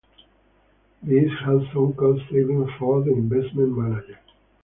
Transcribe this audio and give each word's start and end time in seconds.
This 1.03 1.29
has 1.45 1.61
some 1.73 1.93
cost 1.93 2.23
savings 2.31 2.71
for 2.79 3.03
the 3.03 3.11
investment 3.11 3.77
manager. 3.77 4.17